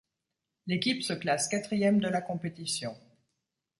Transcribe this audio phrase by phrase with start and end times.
[0.65, 2.97] L'équipe se classe quatrième de la compétition.